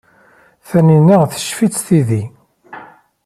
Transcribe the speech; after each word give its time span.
Taninna 0.67 1.17
teccef-itt 1.31 1.81
tidi. 1.87 2.23